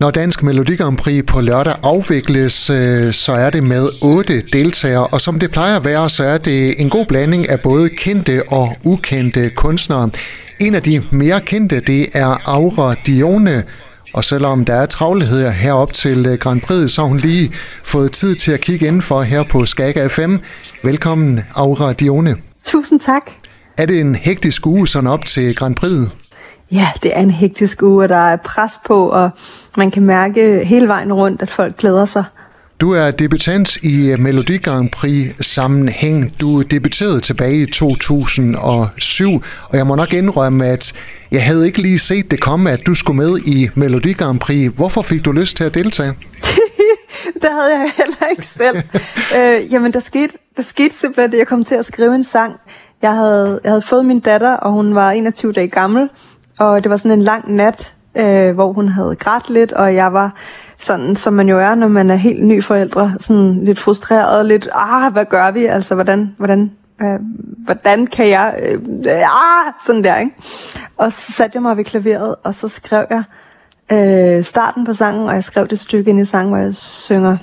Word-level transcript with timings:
Når 0.00 0.10
Dansk 0.10 0.42
Melodi 0.42 0.76
Grand 0.76 0.96
Prix 0.96 1.26
på 1.26 1.40
lørdag 1.40 1.74
afvikles, 1.82 2.70
øh, 2.70 3.12
så 3.12 3.32
er 3.32 3.50
det 3.50 3.62
med 3.62 3.88
otte 4.02 4.42
deltagere, 4.52 5.06
og 5.06 5.20
som 5.20 5.38
det 5.38 5.50
plejer 5.50 5.76
at 5.76 5.84
være, 5.84 6.10
så 6.10 6.24
er 6.24 6.38
det 6.38 6.80
en 6.80 6.90
god 6.90 7.06
blanding 7.06 7.48
af 7.48 7.60
både 7.60 7.88
kendte 7.88 8.42
og 8.48 8.76
ukendte 8.84 9.50
kunstnere. 9.50 10.10
En 10.60 10.74
af 10.74 10.82
de 10.82 11.02
mere 11.10 11.40
kendte, 11.40 11.80
det 11.80 12.06
er 12.12 12.48
Aura 12.48 12.94
Dione, 13.06 13.64
og 14.14 14.24
selvom 14.24 14.64
der 14.64 14.74
er 14.74 14.86
travlhed 14.86 15.50
herop 15.50 15.92
til 15.92 16.26
øh, 16.26 16.38
Grand 16.38 16.60
Prix, 16.60 16.90
så 16.90 17.00
har 17.00 17.08
hun 17.08 17.18
lige 17.18 17.52
fået 17.84 18.12
tid 18.12 18.34
til 18.34 18.52
at 18.52 18.60
kigge 18.60 18.86
indenfor 18.86 19.22
her 19.22 19.42
på 19.42 19.66
Skaga 19.66 20.06
FM. 20.06 20.36
Velkommen, 20.84 21.40
Aura 21.54 21.92
Dione. 21.92 22.36
Tusind 22.64 23.00
tak. 23.00 23.22
Er 23.78 23.86
det 23.86 24.00
en 24.00 24.14
hektisk 24.14 24.66
uge 24.66 24.88
sådan 24.88 25.10
op 25.10 25.24
til 25.24 25.54
Grand 25.54 25.74
Prix? 25.74 26.19
Ja, 26.72 26.88
det 27.02 27.16
er 27.16 27.20
en 27.20 27.30
hektisk 27.30 27.82
uge, 27.82 28.04
og 28.04 28.08
der 28.08 28.16
er 28.16 28.36
pres 28.36 28.72
på, 28.86 29.08
og 29.08 29.30
man 29.76 29.90
kan 29.90 30.06
mærke 30.06 30.64
hele 30.64 30.88
vejen 30.88 31.12
rundt, 31.12 31.42
at 31.42 31.50
folk 31.50 31.76
glæder 31.76 32.04
sig. 32.04 32.24
Du 32.80 32.92
er 32.92 33.10
debutant 33.10 33.76
i 33.76 34.14
Melodi 34.18 34.56
Grand 34.56 34.90
Prix 34.90 35.46
sammenhæng. 35.46 36.40
Du 36.40 36.62
debuterede 36.62 37.20
tilbage 37.20 37.62
i 37.62 37.66
2007, 37.66 39.42
og 39.68 39.76
jeg 39.76 39.86
må 39.86 39.94
nok 39.94 40.12
indrømme, 40.12 40.66
at 40.66 40.92
jeg 41.32 41.44
havde 41.44 41.66
ikke 41.66 41.82
lige 41.82 41.98
set 41.98 42.30
det 42.30 42.40
komme, 42.40 42.70
at 42.70 42.86
du 42.86 42.94
skulle 42.94 43.16
med 43.16 43.38
i 43.46 43.68
Melodi 43.74 44.12
Grand 44.12 44.40
Prix. 44.40 44.70
Hvorfor 44.76 45.02
fik 45.02 45.24
du 45.24 45.32
lyst 45.32 45.56
til 45.56 45.64
at 45.64 45.74
deltage? 45.74 46.14
det 47.42 47.50
havde 47.50 47.80
jeg 47.80 47.92
heller 47.96 48.26
ikke 48.30 48.46
selv. 48.46 48.76
øh, 49.36 49.72
jamen, 49.72 49.92
der 49.92 50.00
skete, 50.00 50.32
der 50.56 50.62
skete 50.62 50.96
simpelthen, 50.96 51.32
at 51.32 51.38
jeg 51.38 51.46
kom 51.46 51.64
til 51.64 51.74
at 51.74 51.86
skrive 51.86 52.14
en 52.14 52.24
sang. 52.24 52.52
Jeg 53.02 53.14
havde, 53.14 53.60
jeg 53.64 53.70
havde 53.70 53.82
fået 53.82 54.04
min 54.04 54.20
datter, 54.20 54.52
og 54.52 54.72
hun 54.72 54.94
var 54.94 55.10
21 55.10 55.52
dage 55.52 55.68
gammel, 55.68 56.08
og 56.60 56.82
det 56.82 56.90
var 56.90 56.96
sådan 56.96 57.18
en 57.18 57.24
lang 57.24 57.54
nat, 57.54 57.94
øh, 58.14 58.54
hvor 58.54 58.72
hun 58.72 58.88
havde 58.88 59.16
grædt 59.16 59.50
lidt, 59.50 59.72
og 59.72 59.94
jeg 59.94 60.12
var 60.12 60.34
sådan, 60.78 61.16
som 61.16 61.32
man 61.32 61.48
jo 61.48 61.58
er, 61.58 61.74
når 61.74 61.88
man 61.88 62.10
er 62.10 62.14
helt 62.14 62.44
ny 62.44 62.64
forældre, 62.64 63.12
sådan 63.20 63.64
lidt 63.64 63.78
frustreret, 63.78 64.46
lidt, 64.46 64.68
ah, 64.74 65.12
hvad 65.12 65.24
gør 65.24 65.50
vi? 65.50 65.64
Altså, 65.64 65.94
hvordan, 65.94 66.34
hvordan, 66.38 66.72
øh, 67.02 67.18
hvordan 67.64 68.06
kan 68.06 68.28
jeg, 68.28 68.54
øh, 68.62 68.80
ah, 69.08 69.72
sådan 69.86 70.04
der, 70.04 70.16
ikke? 70.16 70.32
Og 70.96 71.12
så 71.12 71.32
satte 71.32 71.56
jeg 71.56 71.62
mig 71.62 71.76
ved 71.76 71.84
klaveret, 71.84 72.34
og 72.44 72.54
så 72.54 72.68
skrev 72.68 73.04
jeg 73.10 73.22
øh, 73.92 74.44
starten 74.44 74.84
på 74.84 74.92
sangen, 74.92 75.28
og 75.28 75.34
jeg 75.34 75.44
skrev 75.44 75.68
det 75.68 75.78
stykke 75.78 76.10
ind 76.10 76.20
i 76.20 76.24
sangen, 76.24 76.48
hvor 76.48 76.58
jeg 76.58 76.74
synger, 76.74 77.36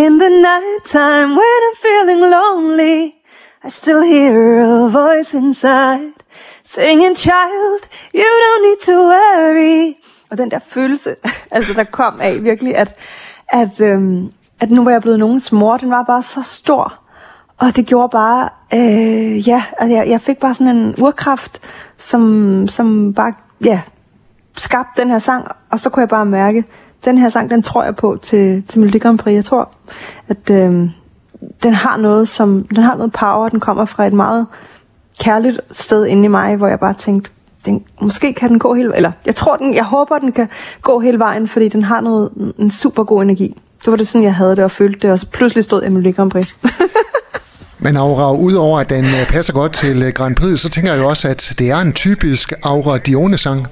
In 0.00 0.20
the 0.20 0.28
night 0.28 0.84
time 0.84 1.30
when 1.30 1.60
I'm 1.68 1.76
feeling 1.82 2.20
lonely, 2.20 3.17
i 3.64 3.70
still 3.70 4.02
hear 4.02 4.60
a 4.60 4.88
voice 4.88 5.36
inside 5.36 6.18
Singing 6.64 7.16
child, 7.16 7.88
you 8.14 8.28
don't 8.44 8.62
need 8.62 8.78
to 8.84 8.92
worry. 8.92 9.94
Og 10.30 10.38
den 10.38 10.50
der 10.50 10.58
følelse, 10.68 11.14
altså 11.50 11.74
der 11.74 11.84
kom 11.84 12.20
af 12.20 12.42
virkelig, 12.42 12.76
at, 12.76 12.94
at, 13.48 13.80
øhm, 13.80 14.32
at 14.60 14.70
nu 14.70 14.84
var 14.84 14.90
jeg 14.90 15.02
blevet 15.02 15.18
nogens 15.18 15.52
mor, 15.52 15.76
den 15.76 15.90
var 15.90 16.02
bare 16.02 16.22
så 16.22 16.42
stor. 16.42 16.94
Og 17.58 17.76
det 17.76 17.86
gjorde 17.86 18.08
bare, 18.08 18.48
øh, 18.74 19.48
ja, 19.48 19.64
at 19.78 19.90
jeg, 19.90 20.08
jeg 20.08 20.20
fik 20.20 20.38
bare 20.38 20.54
sådan 20.54 20.76
en 20.76 20.94
urkraft, 20.98 21.60
som, 21.98 22.68
som 22.68 23.14
bare, 23.14 23.32
ja, 23.64 23.80
skabte 24.56 25.02
den 25.02 25.10
her 25.10 25.18
sang. 25.18 25.46
Og 25.70 25.78
så 25.78 25.90
kunne 25.90 26.00
jeg 26.00 26.08
bare 26.08 26.26
mærke, 26.26 26.64
den 27.04 27.18
her 27.18 27.28
sang, 27.28 27.50
den 27.50 27.62
tror 27.62 27.84
jeg 27.84 27.96
på 27.96 28.18
til, 28.22 28.62
til 28.62 28.80
Melodi 28.80 28.98
Grand 28.98 29.18
Prix. 29.18 29.34
Jeg 29.34 29.44
tror, 29.44 29.68
at 30.28 30.50
øh, 30.50 30.90
den 31.62 31.74
har 31.74 31.96
noget, 31.96 32.28
som, 32.28 32.66
den 32.74 32.82
har 32.82 32.96
noget 32.96 33.12
power, 33.12 33.48
den 33.48 33.60
kommer 33.60 33.84
fra 33.84 34.06
et 34.06 34.12
meget 34.12 34.46
kærligt 35.20 35.60
sted 35.70 36.06
inde 36.06 36.24
i 36.24 36.28
mig, 36.28 36.56
hvor 36.56 36.68
jeg 36.68 36.80
bare 36.80 36.94
tænkte, 36.94 37.30
den, 37.66 37.84
måske 38.00 38.32
kan 38.34 38.50
den 38.50 38.58
gå 38.58 38.74
hele 38.74 38.96
eller 38.96 39.12
jeg 39.26 39.36
tror 39.36 39.56
den, 39.56 39.74
jeg 39.74 39.84
håber 39.84 40.18
den 40.18 40.32
kan 40.32 40.48
gå 40.82 41.00
hele 41.00 41.18
vejen, 41.18 41.48
fordi 41.48 41.68
den 41.68 41.82
har 41.82 42.00
noget, 42.00 42.30
en 42.58 42.70
super 42.70 43.04
god 43.04 43.22
energi. 43.22 43.60
Så 43.82 43.90
var 43.90 43.96
det 43.96 44.08
sådan, 44.08 44.24
jeg 44.24 44.34
havde 44.34 44.56
det 44.56 44.64
og 44.64 44.70
følte 44.70 45.00
det, 45.00 45.10
og 45.10 45.18
så 45.18 45.26
pludselig 45.26 45.64
stod 45.64 45.82
Emily 45.84 46.14
Grand 46.14 46.30
Prix. 46.30 46.48
Men 47.78 47.96
Aura, 47.96 48.34
udover 48.34 48.80
at 48.80 48.90
den 48.90 49.04
øh, 49.04 49.26
passer 49.28 49.52
godt 49.52 49.72
til 49.72 50.02
øh, 50.02 50.12
Grand 50.12 50.36
Prix, 50.36 50.60
så 50.60 50.68
tænker 50.68 50.92
jeg 50.92 51.02
jo 51.02 51.08
også, 51.08 51.28
at 51.28 51.54
det 51.58 51.70
er 51.70 51.78
en 51.78 51.92
typisk 51.92 52.52
Aura 52.62 52.98
Dione-sang. 52.98 53.66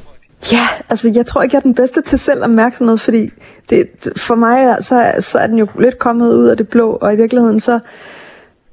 Ja, 0.52 0.68
altså 0.90 1.12
jeg 1.14 1.26
tror 1.26 1.42
ikke, 1.42 1.54
jeg 1.54 1.58
er 1.58 1.62
den 1.62 1.74
bedste 1.74 2.02
til 2.02 2.18
selv 2.18 2.44
at 2.44 2.50
mærke 2.50 2.76
sådan 2.76 2.84
noget, 2.84 3.00
fordi 3.00 3.28
det, 3.70 3.88
for 4.16 4.34
mig 4.34 4.76
så, 4.80 5.14
så 5.20 5.38
er 5.38 5.46
den 5.46 5.58
jo 5.58 5.66
lidt 5.78 5.98
kommet 5.98 6.34
ud 6.34 6.46
af 6.46 6.56
det 6.56 6.68
blå, 6.68 6.90
og 6.90 7.14
i 7.14 7.16
virkeligheden 7.16 7.60
så, 7.60 7.78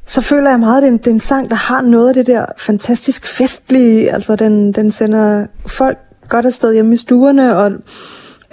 så 0.05 0.21
føler 0.21 0.49
jeg 0.49 0.59
meget, 0.59 0.77
at 0.77 0.81
det 0.83 0.87
er, 0.87 0.91
en, 0.91 0.97
det 0.97 1.07
er 1.07 1.11
en 1.11 1.19
sang, 1.19 1.49
der 1.49 1.55
har 1.55 1.81
noget 1.81 2.07
af 2.07 2.13
det 2.13 2.27
der 2.27 2.45
fantastisk 2.57 3.27
festlige. 3.27 4.11
Altså, 4.11 4.35
den, 4.35 4.71
den 4.71 4.91
sender 4.91 5.45
folk 5.65 5.97
godt 6.29 6.45
afsted 6.45 6.73
hjemme 6.73 6.93
i 6.93 6.97
stuerne, 6.97 7.55
og, 7.55 7.71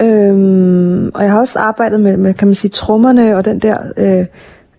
øhm, 0.00 1.08
og 1.14 1.22
jeg 1.22 1.32
har 1.32 1.38
også 1.40 1.58
arbejdet 1.58 2.00
med, 2.00 2.16
med 2.16 2.34
kan 2.34 2.48
man 2.48 2.54
sige, 2.54 2.70
trommerne 2.70 3.36
og 3.36 3.44
den 3.44 3.58
der... 3.58 3.78
Øh, 3.96 4.26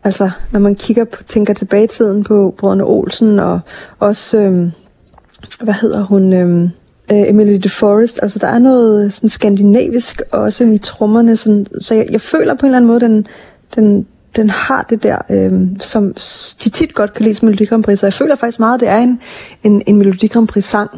altså, 0.03 0.30
når 0.52 0.59
man 0.59 0.75
kigger 0.75 1.06
på, 1.06 1.24
tænker 1.24 1.53
tilbage 1.53 1.84
i 1.84 1.88
tiden 1.88 2.24
på 2.24 2.56
Brødrene 2.58 2.84
Olsen, 2.84 3.40
og 3.40 3.59
også, 4.00 4.38
øhm, 4.38 4.72
hvad 5.62 5.74
hedder 5.74 6.03
hun, 6.03 6.34
øhm, 6.34 6.70
øh, 7.12 7.30
Emily 7.30 7.56
de 7.56 7.70
Forest, 7.70 8.20
altså 8.22 8.40
der 8.40 8.48
er 8.48 8.60
noget 8.60 9.14
sådan 9.14 9.30
skandinavisk 9.30 10.22
også 10.32 10.64
i 10.64 10.78
trommerne, 10.78 11.38
sådan, 11.38 11.66
så 11.82 11.96
jeg, 11.96 12.08
jeg 12.12 12.22
føler 12.22 12.54
på 12.54 12.66
en 12.66 12.66
eller 12.66 12.78
anden 12.78 12.88
måde, 12.88 13.00
den, 13.00 13.28
den, 13.76 14.06
den 14.36 14.50
har 14.50 14.86
det 14.90 15.04
der, 15.04 15.18
øh, 15.30 15.52
som 15.80 16.14
de 16.64 16.70
tit 16.70 16.94
godt 16.94 17.14
kan 17.14 17.24
lide 17.24 17.36
som 17.36 17.46
Melodi 17.46 17.66
så 17.66 18.00
jeg 18.04 18.14
føler 18.14 18.36
faktisk 18.36 18.60
meget, 18.60 18.74
at 18.74 18.80
det 18.80 18.90
er 18.90 18.98
en, 18.98 19.20
en, 19.64 19.82
en 19.88 19.98
melodikompress-sang, 19.98 20.90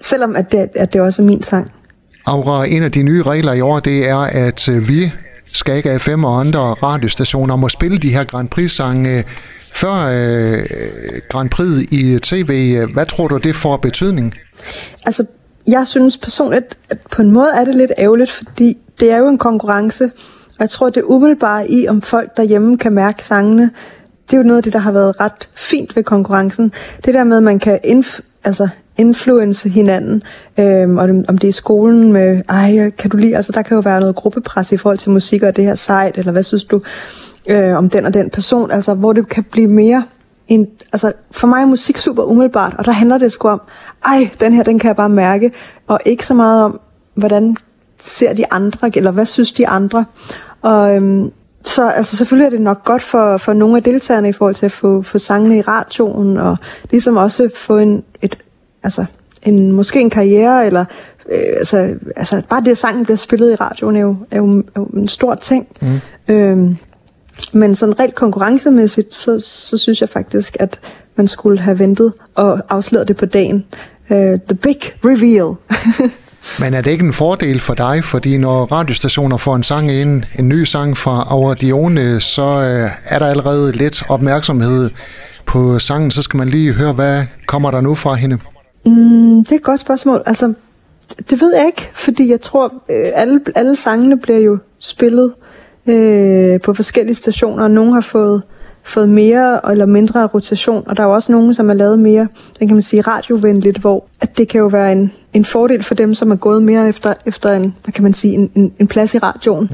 selvom 0.00 0.36
at 0.36 0.52
det, 0.52 0.68
at 0.74 0.92
det 0.92 1.00
også 1.00 1.22
er 1.22 1.26
min 1.26 1.42
sang. 1.42 1.70
Aura, 2.26 2.66
en 2.66 2.82
af 2.82 2.92
de 2.92 3.02
nye 3.02 3.22
regler 3.22 3.52
i 3.52 3.60
år, 3.60 3.80
det 3.80 4.08
er, 4.08 4.18
at 4.18 4.68
øh, 4.68 4.88
vi, 4.88 5.12
Skaga 5.52 5.96
FM 5.96 6.24
og 6.24 6.40
andre 6.40 6.60
radiostationer, 6.60 7.56
må 7.56 7.68
spille 7.68 7.98
de 7.98 8.12
her 8.12 8.24
Grand 8.24 8.48
Prix-sange 8.48 9.24
før 9.80 9.94
øh, 10.12 10.62
Grand 11.28 11.50
Prix 11.50 11.92
i 11.92 12.18
tv. 12.22 12.76
Hvad 12.92 13.06
tror 13.06 13.28
du, 13.28 13.36
det 13.36 13.56
får 13.56 13.76
betydning? 13.76 14.34
Altså, 15.06 15.24
jeg 15.66 15.86
synes 15.86 16.16
personligt, 16.16 16.78
at 16.90 16.98
på 17.10 17.22
en 17.22 17.30
måde 17.30 17.50
er 17.54 17.64
det 17.64 17.74
lidt 17.74 17.92
ærgerligt, 17.98 18.30
fordi 18.30 18.78
det 19.00 19.10
er 19.10 19.18
jo 19.18 19.28
en 19.28 19.38
konkurrence, 19.38 20.04
og 20.48 20.60
jeg 20.60 20.70
tror, 20.70 20.90
det 20.90 21.02
umiddelbare 21.02 21.70
i, 21.70 21.88
om 21.88 22.02
folk 22.02 22.36
derhjemme 22.36 22.78
kan 22.78 22.92
mærke 22.92 23.24
sangene, 23.24 23.70
det 24.26 24.34
er 24.34 24.38
jo 24.38 24.44
noget 24.44 24.56
af 24.56 24.62
det, 24.62 24.72
der 24.72 24.78
har 24.78 24.92
været 24.92 25.20
ret 25.20 25.48
fint 25.54 25.96
ved 25.96 26.02
konkurrencen. 26.02 26.72
Det 27.04 27.14
der 27.14 27.24
med, 27.24 27.36
at 27.36 27.42
man 27.42 27.58
kan 27.58 27.78
inf- 27.84 28.20
altså 28.44 28.68
influence 28.96 29.68
hinanden, 29.68 30.22
øhm, 30.58 30.98
og 30.98 31.08
om 31.28 31.38
det 31.38 31.48
er 31.48 31.52
skolen 31.52 32.12
med, 32.12 32.42
ej, 32.48 32.90
kan 32.90 33.10
du 33.10 33.16
lide, 33.16 33.36
altså 33.36 33.52
der 33.52 33.62
kan 33.62 33.74
jo 33.74 33.80
være 33.80 34.00
noget 34.00 34.14
gruppepres 34.14 34.72
i 34.72 34.76
forhold 34.76 34.98
til 34.98 35.10
musik, 35.10 35.42
og 35.42 35.56
det 35.56 35.64
her 35.64 35.74
sejt, 35.74 36.18
eller 36.18 36.32
hvad 36.32 36.42
synes 36.42 36.64
du 36.64 36.82
øh, 37.48 37.76
om 37.76 37.90
den 37.90 38.06
og 38.06 38.14
den 38.14 38.30
person, 38.30 38.70
altså 38.70 38.94
hvor 38.94 39.12
det 39.12 39.28
kan 39.28 39.44
blive 39.44 39.68
mere 39.68 40.02
en, 40.48 40.68
altså 40.92 41.12
for 41.30 41.46
mig 41.46 41.62
er 41.62 41.66
musik 41.66 41.98
super 41.98 42.22
umiddelbart, 42.22 42.74
og 42.78 42.84
der 42.84 42.92
handler 42.92 43.18
det 43.18 43.32
sgu 43.32 43.48
om, 43.48 43.60
ej, 44.04 44.30
den 44.40 44.52
her, 44.52 44.62
den 44.62 44.78
kan 44.78 44.88
jeg 44.88 44.96
bare 44.96 45.08
mærke, 45.08 45.52
og 45.86 46.00
ikke 46.04 46.26
så 46.26 46.34
meget 46.34 46.64
om, 46.64 46.80
hvordan 47.14 47.56
ser 48.00 48.32
de 48.32 48.52
andre, 48.52 48.90
eller 48.96 49.10
hvad 49.10 49.26
synes 49.26 49.52
de 49.52 49.68
andre. 49.68 50.04
Og 50.62 50.96
øhm, 50.96 51.32
så 51.64 51.90
altså, 51.90 52.16
selvfølgelig 52.16 52.46
er 52.46 52.50
det 52.50 52.60
nok 52.60 52.84
godt 52.84 53.02
for, 53.02 53.36
for 53.36 53.52
nogle 53.52 53.76
af 53.76 53.82
deltagerne 53.82 54.28
i 54.28 54.32
forhold 54.32 54.54
til 54.54 54.66
at 54.66 54.72
få, 54.72 55.02
få 55.02 55.18
sangene 55.18 55.58
i 55.58 55.60
radioen, 55.60 56.36
og 56.36 56.56
ligesom 56.90 57.16
også 57.16 57.50
få 57.56 57.78
en, 57.78 58.04
et, 58.22 58.38
altså, 58.82 59.04
en, 59.42 59.72
måske 59.72 60.00
en 60.00 60.10
karriere, 60.10 60.66
eller 60.66 60.84
øh, 61.32 61.38
altså, 61.56 61.94
altså 62.16 62.42
bare 62.48 62.60
det, 62.60 62.70
at 62.70 62.78
sangen 62.78 63.04
bliver 63.04 63.16
spillet 63.16 63.52
i 63.52 63.54
radioen, 63.54 63.96
er 63.96 64.00
jo, 64.00 64.16
er 64.30 64.36
jo, 64.36 64.58
er 64.58 64.62
jo 64.80 64.84
en 64.84 65.08
stor 65.08 65.34
ting. 65.34 65.68
Mm. 65.82 66.34
Øhm, 66.34 66.76
men 67.52 67.74
sådan 67.74 68.00
rent 68.00 68.14
konkurrencemæssigt, 68.14 69.14
så, 69.14 69.40
så 69.40 69.78
synes 69.78 70.00
jeg 70.00 70.08
faktisk, 70.08 70.56
at 70.60 70.80
man 71.16 71.28
skulle 71.28 71.58
have 71.58 71.78
ventet 71.78 72.12
og 72.34 72.60
afsløret 72.68 73.08
det 73.08 73.16
på 73.16 73.26
dagen. 73.26 73.64
Uh, 74.10 74.16
the 74.16 74.54
big 74.62 74.78
reveal. 75.04 75.54
Men 76.60 76.74
er 76.74 76.80
det 76.80 76.90
ikke 76.90 77.04
en 77.04 77.12
fordel 77.12 77.60
for 77.60 77.74
dig, 77.74 78.04
fordi 78.04 78.38
når 78.38 78.64
radiostationer 78.64 79.36
får 79.36 79.56
en 79.56 79.62
sang 79.62 79.92
ind, 79.92 80.22
en 80.38 80.48
ny 80.48 80.64
sang 80.64 80.96
fra 80.96 81.26
Aura 81.30 81.54
Dione, 81.54 82.20
så 82.20 82.42
øh, 82.42 82.90
er 83.04 83.18
der 83.18 83.26
allerede 83.26 83.72
lidt 83.72 84.02
opmærksomhed 84.08 84.90
på 85.46 85.78
sangen, 85.78 86.10
så 86.10 86.22
skal 86.22 86.38
man 86.38 86.48
lige 86.48 86.72
høre, 86.72 86.92
hvad 86.92 87.24
kommer 87.46 87.70
der 87.70 87.80
nu 87.80 87.94
fra 87.94 88.14
hende? 88.14 88.38
Mm, 88.86 89.44
det 89.44 89.52
er 89.52 89.56
et 89.56 89.62
godt 89.62 89.80
spørgsmål. 89.80 90.22
Altså, 90.26 90.54
det 91.30 91.40
ved 91.40 91.56
jeg 91.56 91.66
ikke, 91.66 91.90
fordi 91.94 92.30
jeg 92.30 92.40
tror, 92.40 92.74
øh, 92.90 93.04
alle, 93.14 93.40
alle 93.54 93.76
sangene 93.76 94.18
bliver 94.18 94.38
jo 94.38 94.58
spillet 94.78 95.32
øh, 95.38 95.57
på 96.62 96.74
forskellige 96.74 97.14
stationer, 97.14 97.62
og 97.62 97.70
nogle 97.70 97.92
har 97.92 98.00
fået 98.00 98.42
fået 98.88 99.08
mere 99.08 99.70
eller 99.70 99.86
mindre 99.86 100.26
rotation, 100.26 100.82
og 100.86 100.96
der 100.96 101.02
er 101.02 101.06
jo 101.06 101.14
også 101.14 101.32
nogen, 101.32 101.54
som 101.54 101.70
er 101.70 101.74
lavet 101.74 101.98
mere, 101.98 102.28
den 102.58 102.68
kan 102.68 102.74
man 102.74 102.82
sige, 102.82 103.00
radiovenligt, 103.00 103.78
hvor 103.78 104.04
at 104.20 104.38
det 104.38 104.48
kan 104.48 104.58
jo 104.58 104.66
være 104.66 104.92
en, 104.92 105.12
en 105.32 105.44
fordel 105.44 105.82
for 105.82 105.94
dem, 105.94 106.14
som 106.14 106.30
er 106.30 106.36
gået 106.36 106.62
mere 106.62 106.88
efter, 106.88 107.14
efter 107.26 107.52
en, 107.52 107.74
hvad 107.84 107.92
kan 107.92 108.02
man 108.02 108.12
sige, 108.12 108.34
en, 108.34 108.50
en, 108.54 108.72
en 108.78 108.86
plads 108.86 109.14
i 109.14 109.18
radioen. 109.18 109.70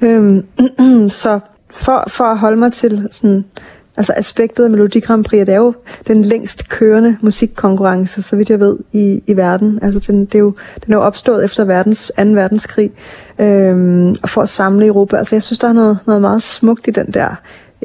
Mm. 0.00 0.06
Øhm, 0.06 1.08
så 1.22 1.40
for, 1.70 2.04
for 2.08 2.24
at 2.24 2.38
holde 2.38 2.56
mig 2.56 2.72
til 2.72 3.08
sådan, 3.10 3.44
altså 3.98 4.12
aspektet 4.16 4.64
af 4.64 4.70
Melodi 4.70 5.00
Grand 5.00 5.24
Prix, 5.24 5.46
det 5.46 5.54
er 5.54 5.58
jo 5.58 5.74
den 6.06 6.24
længst 6.24 6.68
kørende 6.68 7.16
musikkonkurrence, 7.20 8.22
så 8.22 8.36
vidt 8.36 8.50
jeg 8.50 8.60
ved, 8.60 8.76
i, 8.92 9.22
i 9.26 9.36
verden. 9.36 9.78
Altså 9.82 10.12
den, 10.12 10.24
det 10.24 10.34
er 10.34 10.38
jo, 10.38 10.54
den 10.84 10.92
er 10.92 10.96
jo 10.96 11.02
opstået 11.02 11.44
efter 11.44 11.64
verdens, 11.64 12.12
2. 12.16 12.22
verdenskrig, 12.24 12.90
øhm, 13.38 14.16
for 14.26 14.42
at 14.42 14.48
samle 14.48 14.86
Europa. 14.86 15.16
Altså 15.16 15.34
jeg 15.34 15.42
synes, 15.42 15.58
der 15.58 15.68
er 15.68 15.72
noget, 15.72 15.98
noget 16.06 16.20
meget 16.20 16.42
smukt 16.42 16.88
i 16.88 16.90
den 16.90 17.06
der 17.06 17.34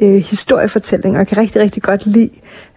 øh, 0.02 0.14
historiefortælling, 0.14 1.14
og 1.14 1.18
jeg 1.18 1.26
kan 1.26 1.38
rigtig, 1.38 1.62
rigtig 1.62 1.82
godt 1.82 2.06
lide, 2.06 2.30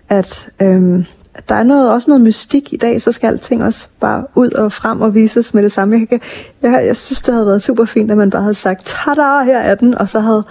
at... 0.10 0.50
Øhm, 0.62 1.06
der 1.50 1.56
er 1.56 1.64
noget, 1.64 1.92
også 1.92 2.10
noget 2.10 2.22
mystik 2.22 2.74
i 2.74 2.78
dag, 2.78 3.02
så 3.02 3.12
skal 3.12 3.28
alting 3.28 3.64
også 3.64 3.88
bare 4.00 4.26
ud 4.36 4.50
og 4.52 4.72
frem 4.72 5.02
og 5.02 5.14
vises 5.14 5.54
med 5.54 5.64
det 5.64 5.72
samme. 5.72 6.00
Jeg, 6.00 6.08
kan, 6.08 6.22
jeg, 6.62 6.86
jeg 6.86 6.96
synes, 6.96 7.22
det 7.22 7.34
havde 7.34 7.48
været 7.48 7.64
super 7.64 7.86
fint, 7.86 8.12
at 8.12 8.18
man 8.18 8.30
bare 8.30 8.42
havde 8.42 8.54
sagt, 8.54 8.86
tada, 8.86 9.44
her 9.44 9.58
er 9.58 9.76
den, 9.76 9.96
og 9.96 10.10
så 10.10 10.20
havde, 10.20 10.44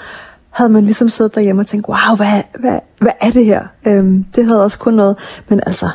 havde 0.56 0.70
man 0.70 0.84
ligesom 0.84 1.08
siddet 1.08 1.34
derhjemme 1.34 1.62
og 1.62 1.66
tænkt, 1.66 1.88
wow, 1.88 2.16
hvad, 2.16 2.42
hvad, 2.60 2.78
hvad 3.00 3.12
er 3.20 3.30
det 3.30 3.44
her? 3.44 3.62
Øhm, 3.86 4.24
det 4.36 4.44
havde 4.44 4.62
også 4.62 4.78
kun 4.78 4.94
noget, 4.94 5.16
men 5.48 5.60
altså, 5.66 5.88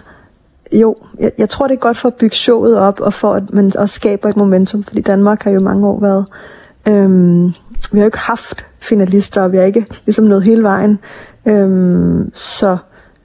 jo, 0.71 0.95
jeg, 1.19 1.31
jeg 1.37 1.49
tror, 1.49 1.67
det 1.67 1.73
er 1.73 1.79
godt 1.79 1.97
for 1.97 2.07
at 2.07 2.13
bygge 2.13 2.35
showet 2.35 2.77
op, 2.77 2.99
og 2.99 3.13
for 3.13 3.33
at 3.33 3.53
man 3.53 3.71
også 3.77 3.95
skaber 3.95 4.29
et 4.29 4.37
momentum, 4.37 4.83
fordi 4.83 5.01
Danmark 5.01 5.43
har 5.43 5.51
jo 5.51 5.59
mange 5.59 5.87
år 5.87 5.99
været, 5.99 6.25
øhm, 6.87 7.45
vi 7.91 7.97
har 7.97 7.99
jo 7.99 8.05
ikke 8.05 8.17
haft 8.17 8.65
finalister, 8.79 9.41
og 9.41 9.51
vi 9.51 9.57
har 9.57 9.63
ikke 9.63 9.85
ligesom 10.05 10.25
nået 10.25 10.43
hele 10.43 10.63
vejen, 10.63 10.99
øhm, 11.45 12.31
så 12.33 12.77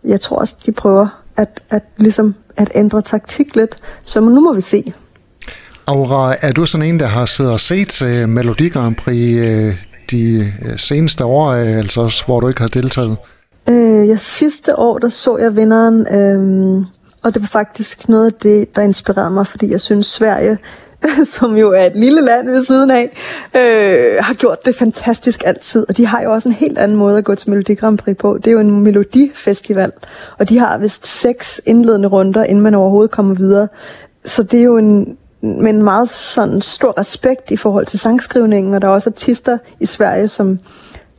jeg 0.05 0.21
tror 0.21 0.37
også, 0.37 0.57
de 0.67 0.73
prøver 0.73 1.23
at, 1.37 1.63
at, 1.71 1.83
ligesom 1.97 2.35
at 2.57 2.73
ændre 2.75 3.03
taktik 3.03 3.57
lidt. 3.57 3.77
Så 4.05 4.21
nu 4.21 4.41
må 4.41 4.53
vi 4.55 4.61
se. 4.61 4.93
Aura, 5.87 6.35
er 6.41 6.53
du 6.53 6.67
sådan 6.67 6.87
en, 6.87 7.01
der 7.01 7.07
har 7.07 7.27
siddet 7.27 7.53
og 7.53 7.61
set 7.61 8.03
uh, 8.03 8.29
Melodi 8.29 8.69
Grand 8.69 8.97
Prix 8.97 9.35
uh, 9.41 9.96
de 10.11 10.39
øh, 10.39 10.77
seneste 10.77 11.25
år, 11.25 11.49
øh, 11.49 11.79
altså 11.79 12.01
også, 12.01 12.25
hvor 12.27 12.41
du 12.41 12.49
ikke 12.49 12.61
har 12.61 12.69
deltaget? 12.69 13.17
Øh, 13.69 14.09
ja, 14.09 14.17
sidste 14.17 14.79
år, 14.79 14.99
der 14.99 15.09
så 15.09 15.37
jeg 15.37 15.57
vinderen, 15.57 16.15
øh, 16.15 16.85
og 17.23 17.35
det 17.35 17.43
var 17.43 17.49
faktisk 17.49 18.09
noget 18.09 18.27
af 18.27 18.33
det, 18.33 18.77
der 18.77 18.83
inspirerede 18.83 19.31
mig, 19.31 19.47
fordi 19.47 19.71
jeg 19.71 19.81
synes, 19.81 20.07
Sverige 20.07 20.59
som 21.35 21.57
jo 21.57 21.73
er 21.73 21.85
et 21.85 21.97
lille 21.97 22.21
land 22.21 22.51
ved 22.51 22.65
siden 22.65 22.91
af, 22.91 23.17
øh, 23.55 24.25
har 24.25 24.35
gjort 24.35 24.67
det 24.67 24.77
fantastisk 24.77 25.43
altid. 25.47 25.87
Og 25.89 25.97
de 25.97 26.07
har 26.07 26.23
jo 26.23 26.33
også 26.33 26.49
en 26.49 26.55
helt 26.55 26.79
anden 26.79 26.97
måde 26.97 27.19
at 27.19 27.25
gå 27.25 27.35
til 27.35 27.51
Melodi 27.51 27.75
Grand 27.75 27.99
Prix 27.99 28.17
på. 28.17 28.39
Det 28.39 28.47
er 28.47 28.53
jo 28.53 28.61
en 28.61 28.81
melodifestival, 28.81 29.93
og 30.39 30.49
de 30.49 30.59
har 30.59 30.79
vist 30.79 31.07
seks 31.07 31.61
indledende 31.67 32.09
runder, 32.09 32.45
inden 32.45 32.63
man 32.63 32.75
overhovedet 32.75 33.11
kommer 33.11 33.35
videre. 33.35 33.69
Så 34.25 34.43
det 34.43 34.61
er 34.61 34.65
jo 34.65 34.77
en, 34.77 35.17
med 35.41 35.71
en 35.71 35.83
meget 35.83 36.09
sådan 36.09 36.61
stor 36.61 36.99
respekt 36.99 37.51
i 37.51 37.57
forhold 37.57 37.87
til 37.87 37.99
sangskrivningen, 37.99 38.75
og 38.75 38.83
der 38.83 38.89
er 38.89 38.93
også 38.93 39.11
artister 39.11 39.59
i 39.81 39.87
Sverige, 39.87 40.29
som 40.29 40.59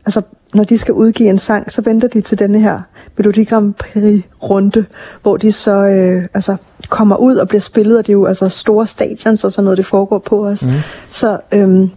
altså 0.06 0.22
når 0.54 0.64
de 0.64 0.78
skal 0.78 0.94
udgive 0.94 1.30
en 1.30 1.38
sang, 1.38 1.72
så 1.72 1.82
venter 1.82 2.08
de 2.08 2.22
til 2.22 2.40
denne 2.40 2.60
her 2.60 2.82
Melodi 3.18 3.44
Grand 3.44 3.74
Prix-runde, 3.74 4.86
hvor 5.22 5.38
de 5.38 5.52
så 5.52 5.72
øh, 5.72 6.28
altså, 6.34 6.56
kommer 6.90 7.16
ud 7.16 7.36
og 7.36 7.48
bliver 7.48 7.62
spillet, 7.62 7.98
og 7.98 8.06
det 8.06 8.12
er 8.12 8.18
jo 8.18 8.26
altså 8.26 8.50
store 8.50 8.88
stadions 8.88 9.44
og 9.44 9.52
sådan 9.52 9.64
noget, 9.64 9.78
det 9.78 9.86
foregår 9.86 10.18
på 10.18 10.48
os. 10.48 10.66
Mm. 10.66 10.72
Så 11.10 11.40
øhm, 11.52 11.90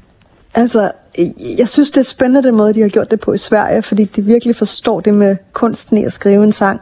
altså, 0.54 0.90
jeg 1.58 1.68
synes, 1.68 1.90
det 1.90 2.00
er 2.00 2.04
spændende 2.04 2.48
den 2.48 2.56
måde, 2.56 2.74
de 2.74 2.80
har 2.80 2.88
gjort 2.88 3.10
det 3.10 3.20
på 3.20 3.32
i 3.32 3.38
Sverige, 3.38 3.82
fordi 3.82 4.04
de 4.04 4.22
virkelig 4.22 4.56
forstår 4.56 5.00
det 5.00 5.14
med 5.14 5.36
kunsten 5.52 5.98
i 5.98 6.04
at 6.04 6.12
skrive 6.12 6.44
en 6.44 6.52
sang. 6.52 6.80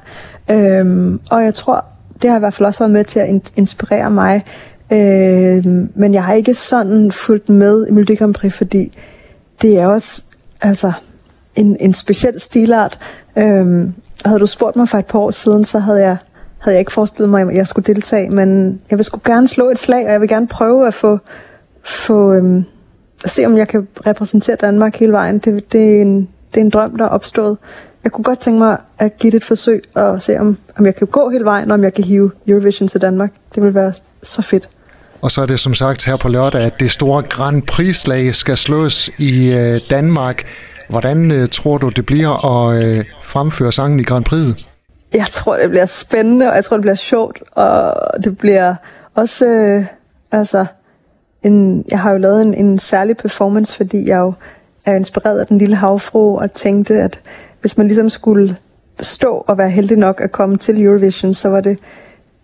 Øhm, 0.50 1.20
og 1.30 1.44
jeg 1.44 1.54
tror, 1.54 1.84
det 2.22 2.30
har 2.30 2.36
i 2.36 2.40
hvert 2.40 2.54
fald 2.54 2.66
også 2.66 2.78
været 2.80 2.92
med 2.92 3.04
til 3.04 3.20
at 3.20 3.52
inspirere 3.56 4.10
mig. 4.10 4.44
Øh, 4.92 5.64
men 5.94 6.14
jeg 6.14 6.24
har 6.24 6.34
ikke 6.34 6.54
sådan 6.54 7.12
fulgt 7.12 7.48
med 7.48 7.86
i 7.86 7.90
Melodi 7.90 8.14
Grand 8.14 8.34
Prix, 8.34 8.54
fordi 8.54 8.98
det 9.62 9.78
er 9.78 9.86
også, 9.86 10.22
altså, 10.60 10.92
en, 11.56 11.76
en 11.80 11.92
speciel 11.92 12.40
stilart. 12.40 12.98
Øh, 13.36 13.88
havde 14.24 14.38
du 14.38 14.46
spurgt 14.46 14.76
mig 14.76 14.88
for 14.88 14.98
et 14.98 15.06
par 15.06 15.18
år 15.18 15.30
siden, 15.30 15.64
så 15.64 15.78
havde 15.78 16.00
jeg, 16.00 16.16
havde 16.58 16.74
jeg 16.74 16.80
ikke 16.80 16.92
forestillet 16.92 17.30
mig, 17.30 17.48
at 17.48 17.54
jeg 17.54 17.66
skulle 17.66 17.94
deltage, 17.94 18.30
men 18.30 18.80
jeg 18.90 18.98
vil 18.98 19.04
sgu 19.04 19.20
gerne 19.24 19.48
slå 19.48 19.70
et 19.70 19.78
slag, 19.78 20.06
og 20.06 20.12
jeg 20.12 20.20
vil 20.20 20.28
gerne 20.28 20.46
prøve 20.46 20.86
at 20.86 20.94
få, 20.94 21.18
få 21.84 22.32
øh, 22.32 22.62
at 23.24 23.30
se, 23.30 23.46
om 23.46 23.56
jeg 23.56 23.68
kan 23.68 23.88
repræsentere 24.06 24.56
Danmark 24.56 24.96
hele 24.96 25.12
vejen. 25.12 25.38
Det, 25.38 25.72
det, 25.72 25.96
er 25.96 26.02
en, 26.02 26.28
det 26.54 26.60
er 26.60 26.64
en 26.64 26.70
drøm, 26.70 26.96
der 26.96 27.04
er 27.04 27.08
opstået. 27.08 27.58
Jeg 28.04 28.12
kunne 28.12 28.24
godt 28.24 28.38
tænke 28.38 28.58
mig 28.58 28.76
at 28.98 29.16
give 29.16 29.30
det 29.30 29.36
et 29.36 29.44
forsøg 29.44 29.84
og 29.94 30.22
se, 30.22 30.40
om, 30.40 30.56
om 30.76 30.86
jeg 30.86 30.94
kan 30.94 31.06
gå 31.06 31.28
hele 31.28 31.44
vejen, 31.44 31.70
og 31.70 31.74
om 31.74 31.84
jeg 31.84 31.94
kan 31.94 32.04
hive 32.04 32.30
Eurovision 32.46 32.88
til 32.88 33.00
Danmark. 33.00 33.32
Det 33.54 33.62
vil 33.62 33.74
være 33.74 33.92
så 34.22 34.42
fedt. 34.42 34.68
Og 35.22 35.30
så 35.30 35.42
er 35.42 35.46
det 35.46 35.60
som 35.60 35.74
sagt 35.74 36.04
her 36.04 36.16
på 36.16 36.28
lørdag, 36.28 36.62
at 36.62 36.80
det 36.80 36.90
store 36.90 37.22
Grand 37.22 37.62
Prix-slag 37.62 38.34
skal 38.34 38.56
slås 38.56 39.10
i 39.18 39.52
øh, 39.52 39.80
Danmark. 39.90 40.46
Hvordan 40.88 41.30
øh, 41.30 41.48
tror 41.48 41.78
du, 41.78 41.88
det 41.88 42.06
bliver 42.06 42.46
at 42.46 42.82
øh, 42.82 43.04
fremføre 43.22 43.72
sangen 43.72 44.00
i 44.00 44.02
Grand 44.02 44.24
Prix? 44.24 44.54
Jeg 45.14 45.26
tror, 45.32 45.56
det 45.56 45.70
bliver 45.70 45.86
spændende, 45.86 46.48
og 46.48 46.56
jeg 46.56 46.64
tror, 46.64 46.76
det 46.76 46.82
bliver 46.82 46.94
sjovt, 46.94 47.42
og 47.52 47.94
det 48.24 48.38
bliver 48.38 48.74
også, 49.14 49.46
øh, 49.46 49.84
altså, 50.32 50.66
en, 51.42 51.84
jeg 51.88 52.00
har 52.00 52.12
jo 52.12 52.18
lavet 52.18 52.42
en, 52.42 52.54
en 52.54 52.78
særlig 52.78 53.16
performance, 53.16 53.76
fordi 53.76 54.08
jeg 54.08 54.18
jo 54.18 54.32
er 54.86 54.94
inspireret 54.94 55.40
af 55.40 55.46
den 55.46 55.58
lille 55.58 55.76
havfru, 55.76 56.38
og 56.38 56.52
tænkte, 56.52 56.94
at 56.94 57.20
hvis 57.60 57.78
man 57.78 57.86
ligesom 57.86 58.10
skulle 58.10 58.56
stå 59.00 59.44
og 59.46 59.58
være 59.58 59.70
heldig 59.70 59.96
nok 59.96 60.20
at 60.20 60.32
komme 60.32 60.56
til 60.56 60.84
Eurovision, 60.84 61.34
så 61.34 61.48
var 61.48 61.60
det 61.60 61.78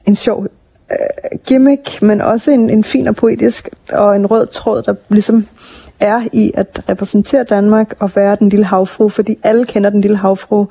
en 0.07 0.15
sjov 0.15 0.47
øh, 0.91 1.39
gimmick, 1.47 2.03
men 2.03 2.21
også 2.21 2.51
en, 2.51 2.71
en 2.71 2.85
fin 2.85 3.09
og 3.09 3.17
poetisk, 3.17 3.69
og 3.93 4.17
en 4.17 4.27
rød 4.27 4.47
tråd, 4.47 4.83
der 4.83 4.95
ligesom 5.09 5.47
er 6.01 6.21
i 6.33 6.53
at 6.55 6.83
repræsentere 6.89 7.45
Danmark 7.45 7.95
og 8.01 8.11
være 8.17 8.37
den 8.37 8.49
lille 8.49 8.65
havfru, 8.65 9.09
fordi 9.09 9.39
alle 9.43 9.65
kender 9.65 9.91
den 9.91 10.01
lille 10.01 10.17
havfru, 10.17 10.67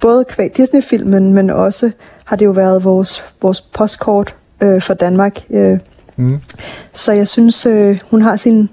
både 0.00 0.24
kvæg 0.24 0.56
Disney-filmen, 0.56 1.34
men 1.34 1.50
også 1.50 1.90
har 2.24 2.36
det 2.36 2.44
jo 2.44 2.50
været 2.50 2.84
vores, 2.84 3.24
vores 3.42 3.60
postkort 3.60 4.34
øh, 4.60 4.82
for 4.82 4.94
Danmark. 4.94 5.44
Øh. 5.50 5.78
Mm. 6.16 6.40
Så 6.92 7.12
jeg 7.12 7.28
synes, 7.28 7.66
øh, 7.66 8.00
hun 8.10 8.22
har 8.22 8.36
sin, 8.36 8.68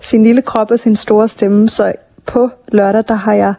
sin 0.00 0.22
lille 0.22 0.42
krop 0.42 0.70
og 0.70 0.78
sin 0.78 0.96
store 0.96 1.28
stemme, 1.28 1.68
så 1.68 1.92
på 2.26 2.50
lørdag, 2.72 3.04
der 3.08 3.14
har 3.14 3.34
jeg 3.34 3.54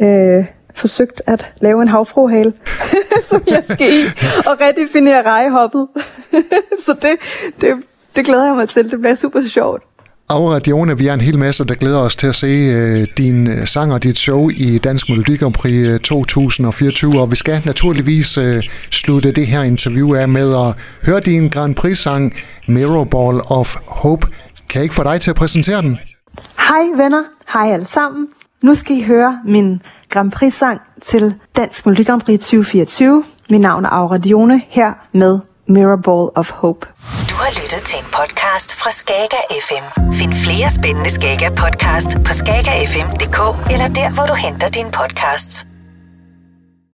øh, 0.00 0.44
forsøgt 0.76 1.22
at 1.26 1.52
lave 1.60 1.82
en 1.82 1.88
havfruhale, 1.88 2.52
som 3.30 3.42
jeg 3.46 3.62
skal 3.70 3.86
i, 3.86 4.04
og 4.46 4.60
redefinere 4.60 5.22
rejehoppet. 5.26 5.88
så 6.86 6.94
det, 7.02 7.16
det, 7.60 7.74
det 8.16 8.24
glæder 8.24 8.46
jeg 8.46 8.54
mig 8.54 8.68
til. 8.68 8.90
Det 8.90 9.00
bliver 9.00 9.14
super 9.14 9.42
sjovt. 9.48 9.82
Aura 10.28 10.58
Dione, 10.58 10.98
vi 10.98 11.06
er 11.06 11.14
en 11.14 11.20
hel 11.20 11.38
masse, 11.38 11.64
der 11.64 11.74
glæder 11.74 11.98
os 11.98 12.16
til 12.16 12.26
at 12.26 12.34
se 12.34 12.46
uh, 12.46 13.04
din 13.18 13.46
øh, 13.46 13.66
sang 13.66 13.92
og 13.92 14.02
dit 14.02 14.18
show 14.18 14.48
i 14.48 14.78
Dansk 14.78 15.08
Melodi 15.08 15.36
Grand 15.36 15.54
Prix 15.54 16.00
2024, 16.02 17.20
og 17.20 17.30
vi 17.30 17.36
skal 17.36 17.62
naturligvis 17.64 18.38
uh, 18.38 18.44
slutte 18.90 19.32
det 19.32 19.46
her 19.46 19.62
interview 19.62 20.14
af 20.14 20.28
med 20.28 20.54
at 20.54 20.74
høre 21.06 21.20
din 21.20 21.48
Grand 21.48 21.74
Prix-sang 21.74 22.34
Mirror 22.68 23.04
Ball 23.04 23.40
of 23.46 23.76
Hope. 23.86 24.26
Kan 24.68 24.78
jeg 24.78 24.82
ikke 24.82 24.94
få 24.94 25.02
dig 25.02 25.20
til 25.20 25.30
at 25.30 25.36
præsentere 25.36 25.82
den? 25.82 25.98
Hej 26.58 27.04
venner, 27.04 27.22
hej 27.52 27.72
alle 27.72 27.86
sammen. 27.86 28.28
Nu 28.62 28.74
skal 28.74 28.96
I 28.96 29.02
høre 29.02 29.40
min 29.44 29.82
Grand 30.14 30.32
Prix-sang 30.32 30.80
til 31.02 31.34
Dansk 31.56 31.86
Melodi 31.86 32.04
Grand 32.04 32.20
Prix 32.20 32.40
2024. 32.40 33.24
Mit 33.50 33.60
navn 33.60 33.84
er 33.84 33.88
Aura 33.88 34.18
Dione, 34.18 34.62
her 34.68 34.92
med 35.12 35.38
Mirror 35.68 35.96
Ball 35.96 36.28
of 36.34 36.50
Hope. 36.50 36.86
Du 37.30 37.34
har 37.34 37.50
lyttet 37.50 37.82
til 37.84 37.98
en 37.98 38.04
podcast 38.12 38.76
fra 38.80 38.90
Skager 38.90 39.44
FM. 39.66 40.12
Find 40.12 40.34
flere 40.34 40.70
spændende 40.70 41.10
Skager 41.10 41.50
podcast 41.50 42.10
på 42.26 42.32
skagerfm.dk 42.32 43.38
eller 43.72 43.88
der, 43.88 44.14
hvor 44.14 44.26
du 44.26 44.34
henter 44.34 44.68
dine 44.68 44.90
podcasts. 44.90 45.66